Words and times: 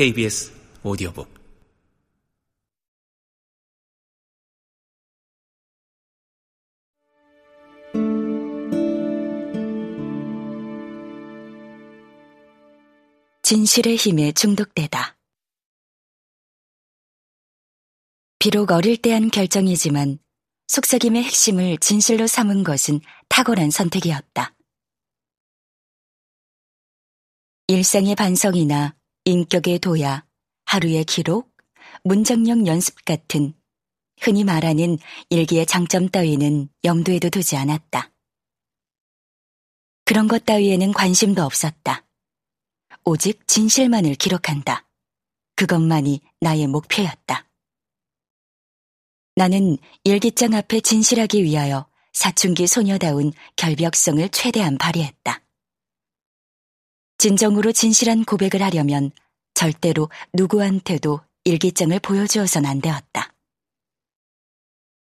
KBS 0.00 0.50
오디오북 0.82 1.28
진실의 13.42 13.96
힘에 13.96 14.32
중독되다. 14.32 15.18
비록 18.38 18.70
어릴 18.70 18.96
때 18.96 19.12
한 19.12 19.30
결정이지만 19.30 20.18
속삭임의 20.68 21.24
핵심을 21.24 21.76
진실로 21.76 22.26
삼은 22.26 22.64
것은 22.64 23.00
탁월한 23.28 23.70
선택이었다. 23.70 24.54
일상의 27.66 28.14
반성이나 28.14 28.98
인격의 29.24 29.80
도야, 29.80 30.26
하루의 30.64 31.04
기록, 31.04 31.54
문장력 32.04 32.66
연습 32.66 33.04
같은 33.04 33.54
흔히 34.20 34.44
말하는 34.44 34.98
일기의 35.28 35.66
장점 35.66 36.08
따위는 36.08 36.68
염두에도 36.84 37.30
두지 37.30 37.56
않았다. 37.56 38.10
그런 40.04 40.28
것 40.28 40.44
따위에는 40.44 40.92
관심도 40.92 41.42
없었다. 41.42 42.06
오직 43.04 43.46
진실만을 43.46 44.14
기록한다. 44.14 44.88
그것만이 45.56 46.20
나의 46.40 46.66
목표였다. 46.66 47.48
나는 49.36 49.78
일기장 50.04 50.54
앞에 50.54 50.80
진실하기 50.80 51.44
위하여 51.44 51.88
사춘기 52.12 52.66
소녀다운 52.66 53.32
결벽성을 53.56 54.28
최대한 54.30 54.78
발휘했다. 54.78 55.42
진정으로 57.20 57.72
진실한 57.72 58.24
고백을 58.24 58.62
하려면 58.62 59.10
절대로 59.52 60.08
누구한테도 60.32 61.20
일기장을 61.44 62.00
보여주어선 62.00 62.64
안 62.64 62.80
되었다. 62.80 63.34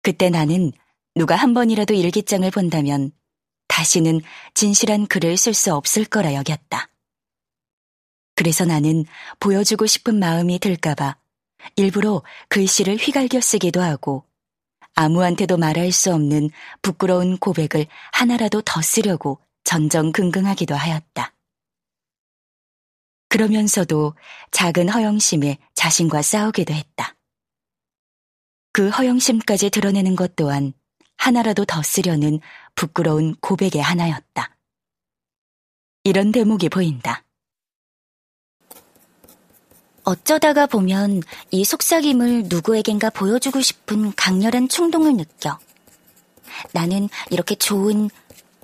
그때 0.03 0.29
나는 0.29 0.71
누가 1.15 1.35
한 1.35 1.55
번이라도 1.55 1.95
일기장을 1.95 2.51
본다면 2.51 3.11
다시는 3.67 4.21
진실한 4.53 5.07
글을 5.07 5.35
쓸 5.35 5.55
수 5.55 5.73
없을 5.73 6.05
거라 6.05 6.35
여겼다. 6.35 6.91
그래서 8.35 8.65
나는 8.65 9.05
보여주고 9.39 9.87
싶은 9.87 10.19
마음이 10.19 10.59
들까봐 10.59 11.17
일부러 11.75 12.21
글씨를 12.49 12.97
휘갈겨 12.97 13.41
쓰기도 13.41 13.81
하고 13.81 14.25
아무한테도 14.93 15.57
말할 15.57 15.91
수 15.91 16.13
없는 16.13 16.51
부끄러운 16.83 17.37
고백을 17.37 17.87
하나라도 18.11 18.61
더 18.61 18.83
쓰려고 18.83 19.39
전전긍긍하기도 19.63 20.75
하였다. 20.75 21.34
그러면서도 23.35 24.13
작은 24.51 24.87
허영심에 24.87 25.57
자신과 25.73 26.21
싸우기도 26.21 26.73
했다. 26.73 27.17
그 28.71 28.87
허영심까지 28.87 29.71
드러내는 29.71 30.15
것 30.15 30.37
또한 30.37 30.71
하나라도 31.17 31.65
더 31.65 31.83
쓰려는 31.83 32.39
부끄러운 32.75 33.35
고백의 33.41 33.81
하나였다. 33.81 34.55
이런 36.05 36.31
대목이 36.31 36.69
보인다. 36.69 37.25
어쩌다가 40.05 40.65
보면 40.65 41.21
이 41.51 41.65
속삭임을 41.65 42.43
누구에겐가 42.47 43.09
보여주고 43.09 43.59
싶은 43.59 44.15
강렬한 44.15 44.69
충동을 44.69 45.17
느껴. 45.17 45.59
나는 46.71 47.09
이렇게 47.31 47.55
좋은 47.55 48.09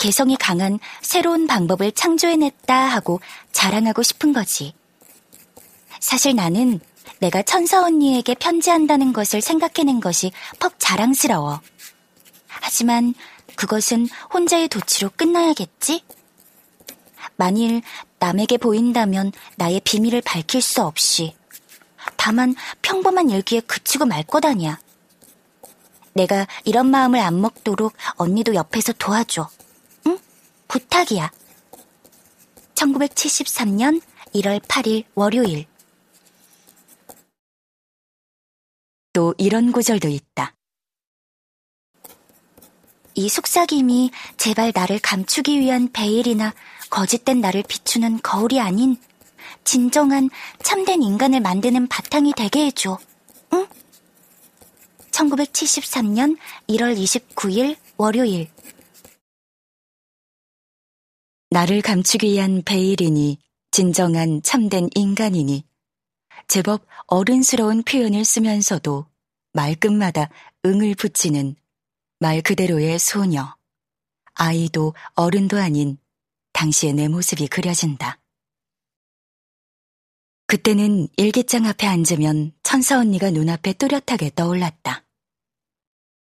개성이 0.02 0.35
강한 0.35 0.80
새로운 1.03 1.45
방법을 1.45 1.91
창조해냈다 1.91 2.75
하고 2.75 3.21
자랑하고 3.52 4.02
싶은 4.02 4.33
거지. 4.33 4.73
사실 5.99 6.36
나는 6.36 6.80
내가 7.20 7.43
천사 7.43 7.83
언니에게 7.83 8.33
편지한다는 8.33 9.14
것을 9.14 9.42
생각해낸 9.42 9.99
것이 9.99 10.31
퍽 10.59 10.73
자랑스러워. 10.80 11.61
하지만 12.48 13.14
그것은 13.55 14.08
혼자의 14.33 14.70
도치로 14.70 15.11
끝나야겠지? 15.15 16.03
만일 17.36 17.83
남에게 18.17 18.58
보인다면 18.58 19.31
나의 19.58 19.81
비밀을 19.81 20.21
밝힐 20.21 20.64
수 20.64 20.81
없이 20.81 21.36
다만 22.17 22.55
평범한 22.81 23.30
일기에 23.30 23.59
그치고 23.59 24.05
말 24.05 24.23
것 24.23 24.43
아니야. 24.45 24.80
내가 26.14 26.47
이런 26.65 26.87
마음을 26.87 27.20
안 27.20 27.39
먹도록 27.39 27.93
언니도 28.15 28.55
옆에서 28.55 28.93
도와줘. 28.93 29.47
부탁이야. 30.71 31.30
1973년 32.76 34.02
1월 34.33 34.61
8일 34.61 35.04
월요일. 35.15 35.65
또 39.11 39.36
이런 39.37 39.73
구절도 39.73 40.08
있다. 40.08 40.55
이 43.15 43.27
속삭임이 43.27 44.11
제발 44.37 44.71
나를 44.73 44.99
감추기 44.99 45.59
위한 45.59 45.92
베일이나 45.92 46.54
거짓된 46.89 47.42
나를 47.42 47.64
비추는 47.67 48.21
거울이 48.23 48.61
아닌 48.61 48.95
진정한 49.65 50.30
참된 50.64 51.03
인간을 51.03 51.42
만드는 51.42 51.88
바탕이 51.88 52.32
되게 52.38 52.67
해줘. 52.67 52.98
응? 53.52 53.67
1973년 55.11 56.38
1월 56.70 56.98
29일 56.98 57.76
월요일. 57.98 58.48
나를 61.54 61.82
감추기 61.82 62.28
위한 62.28 62.62
베일이니 62.64 63.38
진정한 63.72 64.42
참된 64.42 64.88
인간이니 64.95 65.66
제법 66.48 66.86
어른스러운 67.08 67.84
표현을 67.84 68.23
쓰면서도 68.23 69.06
말끝마다 69.52 70.30
응을 70.66 70.95
붙이는 70.95 71.58
말 72.20 72.42
그대로의 72.42 72.98
소녀, 73.00 73.58
아이도 74.34 74.94
어른도 75.16 75.58
아닌 75.58 75.98
당시의 76.54 76.94
내 76.94 77.10
모습이 77.10 77.50
그려진다. 77.50 78.22
그때는 80.48 81.10
일기장 81.18 81.66
앞에 81.66 81.86
앉으면 81.86 82.54
천사 82.64 82.98
언니가 82.98 83.30
눈앞에 83.30 83.73
뚜렷하게 83.73 84.32
떠올랐다. 84.36 85.04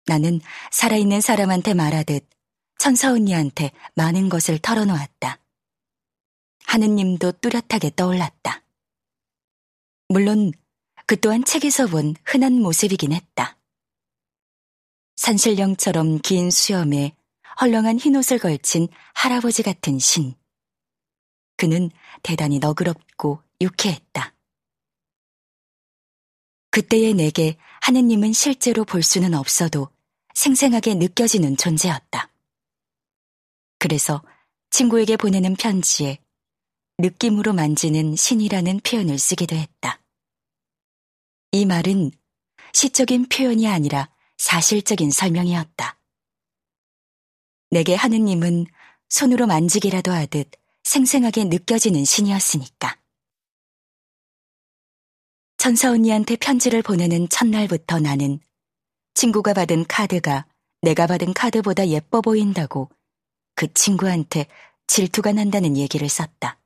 나는 0.06 0.40
살아있는 0.72 1.22
사람한테 1.22 1.74
말하듯 1.74 2.35
천사 2.78 3.12
언니한테 3.12 3.72
많은 3.96 4.30
것을 4.30 4.60
털어놓았다. 4.60 5.40
하느님도 6.66 7.34
뚜렷하게 7.34 7.92
떠올랐다. 7.96 8.64
물론 10.10 10.52
그 11.06 11.20
또한 11.20 11.44
책에서 11.44 11.88
본 11.88 12.16
흔한 12.26 12.54
모습이긴 12.54 13.12
했다. 13.12 13.58
산신령처럼 15.16 16.20
긴 16.20 16.52
수염에 16.52 17.16
헐렁한 17.62 18.00
흰옷을 18.00 18.40
걸친 18.40 18.88
할아버지 19.14 19.64
같은 19.64 20.00
신. 20.00 20.36
그는 21.58 21.90
대단히 22.22 22.60
너그럽고 22.60 23.42
유쾌했다. 23.62 24.34
그때의 26.72 27.14
내게 27.14 27.58
하느님은 27.82 28.34
실제로 28.34 28.84
볼 28.84 29.02
수는 29.02 29.34
없어도 29.34 29.90
생생하게 30.34 30.96
느껴지는 30.96 31.56
존재였다. 31.56 32.30
그래서 33.86 34.24
친구에게 34.72 35.16
보내는 35.16 35.56
편지에 35.56 36.18
느낌으로 36.98 37.54
만지는 37.54 38.16
신이라는 38.16 38.80
표현을 38.80 39.20
쓰기도 39.20 39.56
했다. 39.56 40.02
이 41.52 41.68
말은 41.68 42.10
시적인 42.74 43.30
표현이 43.30 43.68
아니라 43.68 44.10
사실적인 44.40 45.12
설명이었다. 45.12 46.00
내게 47.70 47.94
하느님은 47.94 48.66
손으로 49.10 49.46
만지기라도 49.46 50.12
하듯 50.12 50.50
생생하게 50.82 51.44
느껴지는 51.44 52.06
신이었으니까. 52.06 53.00
천사 55.58 55.92
언니한테 55.92 56.38
편지를 56.38 56.82
보내는 56.82 57.30
첫날부터 57.30 58.00
나는 58.00 58.40
친구가 59.14 59.54
받은 59.54 59.86
카드가 59.86 60.48
내가 60.82 61.06
받은 61.06 61.36
카드보다 61.36 61.88
예뻐 61.90 62.22
보인다고 62.22 62.90
그 63.56 63.74
친구한테 63.74 64.48
질투가 64.88 65.32
난다는 65.32 65.78
얘기를 65.78 66.08
썼다. 66.08 66.60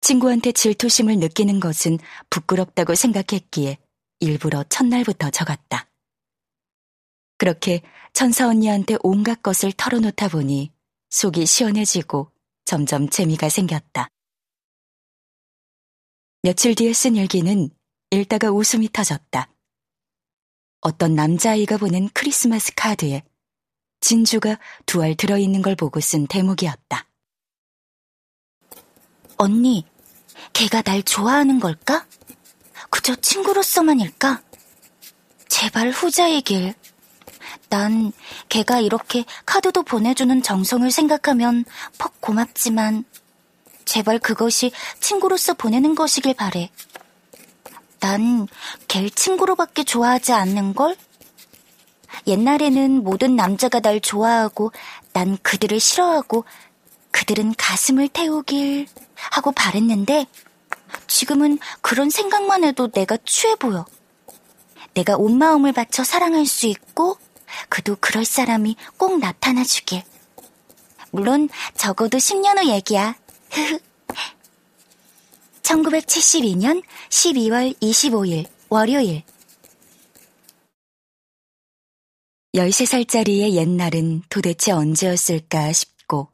친구한테 0.00 0.52
질투심을 0.52 1.18
느끼는 1.18 1.60
것은 1.60 1.98
부끄럽다고 2.30 2.94
생각했기에 2.94 3.78
일부러 4.20 4.64
첫날부터 4.64 5.30
적었다. 5.30 5.88
그렇게 7.36 7.82
천사 8.12 8.48
언니한테 8.48 8.96
온갖 9.02 9.42
것을 9.42 9.72
털어놓다 9.72 10.28
보니 10.28 10.72
속이 11.10 11.46
시원해지고 11.46 12.30
점점 12.64 13.08
재미가 13.08 13.48
생겼다. 13.48 14.08
며칠 16.42 16.74
뒤에 16.74 16.92
쓴 16.92 17.16
일기는 17.16 17.70
읽다가 18.10 18.50
웃음이 18.50 18.90
터졌다. 18.92 19.52
어떤 20.80 21.14
남자아이가 21.14 21.76
보낸 21.76 22.08
크리스마스 22.14 22.72
카드에 22.74 23.22
진주가 24.00 24.58
두 24.86 25.02
알 25.02 25.14
들어있는 25.14 25.62
걸 25.62 25.76
보고 25.76 26.00
쓴 26.00 26.26
대목이었다. 26.26 27.06
언니, 29.36 29.86
걔가 30.52 30.82
날 30.82 31.02
좋아하는 31.02 31.60
걸까? 31.60 32.06
그저 32.90 33.14
친구로서만일까? 33.16 34.42
제발 35.48 35.90
후자이길. 35.90 36.74
난 37.68 38.12
걔가 38.48 38.80
이렇게 38.80 39.24
카드도 39.46 39.82
보내주는 39.84 40.42
정성을 40.42 40.90
생각하면 40.90 41.64
퍽 41.98 42.20
고맙지만 42.20 43.04
제발 43.84 44.18
그것이 44.18 44.72
친구로서 45.00 45.54
보내는 45.54 45.94
것이길 45.94 46.34
바래. 46.34 46.70
난 48.00 48.46
걔를 48.88 49.10
친구로밖에 49.10 49.84
좋아하지 49.84 50.32
않는 50.32 50.74
걸? 50.74 50.96
옛날에는 52.26 53.02
모든 53.02 53.36
남자가 53.36 53.80
날 53.80 54.00
좋아하고 54.00 54.72
난 55.12 55.36
그들을 55.42 55.78
싫어하고 55.80 56.44
그들은 57.10 57.54
가슴을 57.56 58.08
태우길 58.08 58.86
하고 59.14 59.52
바랬는데 59.52 60.26
지금은 61.06 61.58
그런 61.80 62.10
생각만 62.10 62.64
해도 62.64 62.90
내가 62.90 63.16
취해 63.24 63.54
보여. 63.54 63.84
내가 64.94 65.16
온 65.16 65.38
마음을 65.38 65.72
바쳐 65.72 66.02
사랑할 66.04 66.46
수 66.46 66.66
있고 66.66 67.16
그도 67.68 67.96
그럴 68.00 68.24
사람이 68.24 68.76
꼭 68.96 69.18
나타나 69.18 69.64
주길. 69.64 70.02
물론 71.10 71.48
적어도 71.76 72.18
10년 72.18 72.58
후 72.58 72.68
얘기야. 72.70 73.16
1972년 75.62 76.82
12월 77.08 77.78
25일 77.80 78.46
월요일 78.68 79.22
13살짜리의 82.54 83.52
옛날은 83.52 84.22
도대체 84.28 84.72
언제였을까 84.72 85.72
싶고 85.72 86.32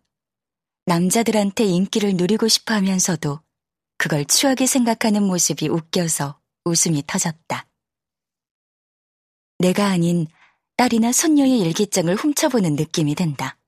남자들한테 0.86 1.64
인기를 1.64 2.16
누리고 2.16 2.48
싶어 2.48 2.74
하면서도 2.74 3.40
그걸 3.98 4.24
추하게 4.24 4.66
생각하는 4.66 5.22
모습이 5.22 5.68
웃겨서 5.68 6.40
웃음이 6.64 7.04
터졌다. 7.06 7.66
내가 9.58 9.86
아닌 9.86 10.26
딸이나 10.76 11.12
손녀의 11.12 11.60
일기장을 11.60 12.14
훔쳐보는 12.14 12.76
느낌이 12.76 13.14
든다. 13.14 13.58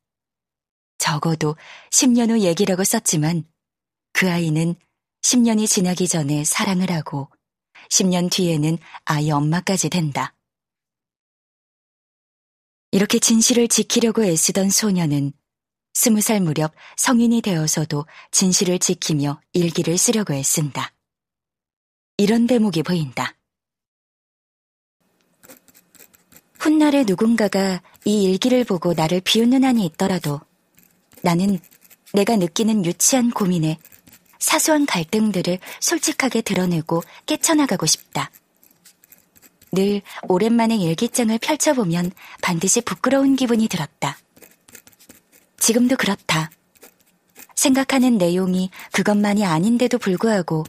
적어도 0.99 1.57
10년 1.91 2.31
후 2.31 2.41
얘기라고 2.41 2.85
썼지만 2.85 3.45
그 4.13 4.31
아이는 4.31 4.75
10년이 5.23 5.69
지나기 5.69 6.09
전에 6.09 6.45
사랑을 6.45 6.91
하고 6.93 7.31
10년 7.91 8.31
뒤에는 8.31 8.79
아이 9.05 9.31
엄마까지 9.31 9.91
된다. 9.91 10.35
이렇게 12.91 13.19
진실을 13.19 13.69
지키려고 13.69 14.25
애쓰던 14.25 14.71
소녀는 14.71 15.33
스무 15.93 16.21
살 16.21 16.41
무렵 16.41 16.73
성인이 16.97 17.43
되어서도 17.43 18.07
진실을 18.31 18.79
지키며 18.79 19.41
일기를 19.53 19.99
쓰려고 19.99 20.33
애쓴다. 20.33 20.95
이런 22.17 22.47
대목이 22.47 22.83
보인다. 22.83 23.35
훗날에 26.59 27.05
누군가가 27.05 27.83
이 28.05 28.25
일기를 28.25 28.65
보고 28.65 28.95
나를 28.95 29.21
비웃는 29.21 29.65
한이 29.65 29.85
있더라도 29.87 30.41
나는 31.23 31.59
내가 32.15 32.37
느끼는 32.37 32.85
유치한 32.85 33.31
고민에 33.31 33.79
사소한 34.39 34.87
갈등들을 34.87 35.59
솔직하게 35.81 36.41
드러내고 36.41 37.03
깨쳐나가고 37.27 37.87
싶다. 37.87 38.31
늘 39.73 40.03
오랜만에 40.29 40.77
일기장을 40.77 41.37
펼쳐보면 41.39 42.13
반드시 42.43 42.81
부끄러운 42.81 43.37
기분이 43.37 43.69
들었다. 43.69 44.19
지금도 45.59 45.97
그렇다. 45.97 46.51
생각하는 47.55 48.19
내용이 48.19 48.71
그것만이 48.93 49.45
아닌데도 49.45 49.99
불구하고 49.99 50.65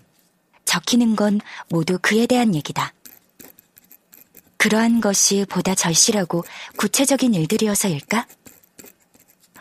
적히는 0.65 1.15
건 1.15 1.39
모두 1.69 1.99
그에 2.01 2.25
대한 2.25 2.53
얘기다. 2.55 2.93
그러한 4.57 4.99
것이 4.99 5.45
보다 5.49 5.73
절실하고 5.73 6.43
구체적인 6.77 7.33
일들이어서일까? 7.33 8.27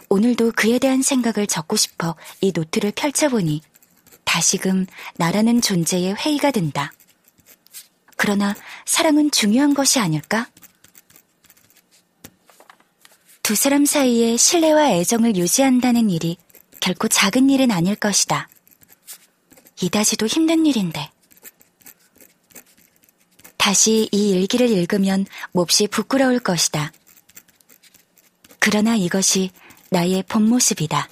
오늘도 0.08 0.52
그에 0.56 0.78
대한 0.78 1.02
생각을 1.02 1.46
적고 1.46 1.76
싶어 1.76 2.16
이 2.40 2.50
노트를 2.52 2.92
펼쳐보니 2.92 3.60
다시금 4.24 4.86
나라는 5.16 5.60
존재에 5.60 6.12
회의가 6.12 6.50
든다. 6.50 6.92
그러나 8.28 8.54
사랑은 8.84 9.30
중요한 9.30 9.72
것이 9.72 9.98
아닐까? 9.98 10.50
두 13.42 13.54
사람 13.54 13.86
사이에 13.86 14.36
신뢰와 14.36 14.90
애정을 14.90 15.34
유지한다는 15.34 16.10
일이 16.10 16.36
결코 16.78 17.08
작은 17.08 17.48
일은 17.48 17.70
아닐 17.70 17.96
것이다. 17.96 18.50
이다지도 19.80 20.26
힘든 20.26 20.66
일인데. 20.66 21.10
다시 23.56 24.10
이 24.12 24.28
일기를 24.28 24.68
읽으면 24.68 25.24
몹시 25.52 25.86
부끄러울 25.86 26.38
것이다. 26.38 26.92
그러나 28.58 28.94
이것이 28.94 29.52
나의 29.88 30.22
본 30.24 30.50
모습이다. 30.50 31.08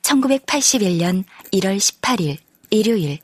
1981년 0.00 1.24
1월 1.52 1.76
18일 1.76 2.38
일요일 2.70 3.18